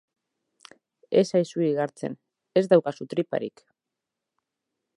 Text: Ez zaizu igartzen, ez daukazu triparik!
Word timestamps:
Ez 1.19 1.23
zaizu 1.25 1.65
igartzen, 1.65 2.15
ez 2.61 2.65
daukazu 2.73 3.07
triparik! 3.13 3.63